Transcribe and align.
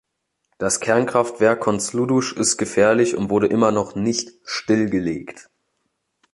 Das 0.57 0.79
Kernkraftwerk 0.79 1.59
Kosluduj 1.59 2.31
ist 2.35 2.57
gefährlich 2.57 3.15
und 3.15 3.29
wurde 3.29 3.45
immer 3.45 3.71
noch 3.71 3.93
nicht 3.93 4.31
stillgelegt. 4.43 5.47